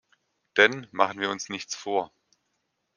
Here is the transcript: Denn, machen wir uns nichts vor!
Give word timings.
Denn, 0.57 0.87
machen 0.89 1.19
wir 1.19 1.29
uns 1.29 1.49
nichts 1.49 1.75
vor! 1.75 2.11